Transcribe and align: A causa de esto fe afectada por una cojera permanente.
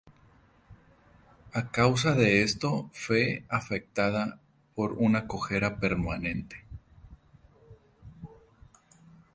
A 1.59 1.61
causa 1.77 2.11
de 2.21 2.29
esto 2.41 2.89
fe 2.91 3.45
afectada 3.49 4.39
por 4.73 4.93
una 4.93 5.27
cojera 5.27 5.79
permanente. 5.79 6.65